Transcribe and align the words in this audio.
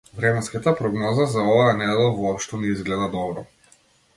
Временската 0.21 0.71
прогноза 0.79 1.27
за 1.33 1.43
оваа 1.51 1.75
недела 1.81 2.09
воопшто 2.17 2.63
не 2.65 2.73
изгледа 2.77 3.11
добро. 3.17 3.45